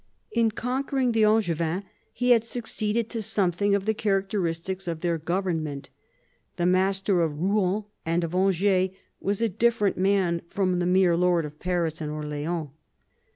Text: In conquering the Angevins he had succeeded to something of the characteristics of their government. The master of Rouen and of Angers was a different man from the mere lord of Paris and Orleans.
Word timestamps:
In 0.31 0.49
conquering 0.49 1.11
the 1.11 1.25
Angevins 1.25 1.83
he 2.11 2.31
had 2.31 2.43
succeeded 2.43 3.07
to 3.11 3.21
something 3.21 3.75
of 3.75 3.85
the 3.85 3.93
characteristics 3.93 4.87
of 4.87 5.01
their 5.01 5.19
government. 5.19 5.91
The 6.55 6.65
master 6.65 7.21
of 7.21 7.37
Rouen 7.39 7.83
and 8.03 8.23
of 8.23 8.33
Angers 8.33 8.89
was 9.19 9.43
a 9.43 9.47
different 9.47 9.97
man 9.99 10.41
from 10.49 10.79
the 10.79 10.87
mere 10.87 11.15
lord 11.15 11.45
of 11.45 11.59
Paris 11.59 12.01
and 12.01 12.09
Orleans. 12.09 12.69